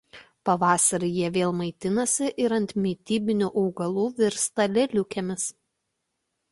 Pavasarį 0.49 1.09
jie 1.17 1.29
vėl 1.35 1.53
maitinasi 1.59 2.31
ir 2.45 2.57
ant 2.57 2.75
mitybinių 2.87 3.53
augalų 3.65 4.09
virsta 4.23 4.71
lėliukėmis. 4.75 5.49